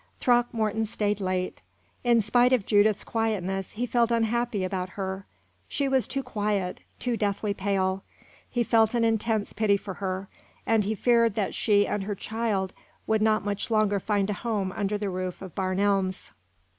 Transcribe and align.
Throckmorton 0.19 0.85
stayed 0.87 1.21
late. 1.21 1.61
In 2.03 2.21
spite 2.21 2.53
of 2.53 2.65
Judith's 2.65 3.03
quietness, 3.03 3.73
he 3.73 3.85
felt 3.85 4.09
unhappy 4.09 4.63
about 4.63 4.89
her. 4.97 5.27
She 5.67 5.87
was 5.87 6.07
too 6.07 6.23
quiet, 6.23 6.81
too 6.97 7.15
deathly 7.15 7.53
pale. 7.53 8.03
He 8.49 8.63
felt 8.63 8.95
an 8.95 9.03
intense 9.03 9.53
pity 9.53 9.77
for 9.77 9.93
her, 10.01 10.27
and 10.65 10.85
he 10.85 10.95
feared 10.95 11.35
that 11.35 11.53
she 11.53 11.85
and 11.85 12.05
her 12.05 12.15
child 12.15 12.73
would 13.05 13.21
not 13.21 13.45
much 13.45 13.69
longer 13.69 13.99
find 13.99 14.27
a 14.31 14.41
home 14.41 14.71
under 14.71 14.97
the 14.97 15.11
roof 15.11 15.39
of 15.39 15.53
Barn 15.53 15.79
Elms. 15.79 16.31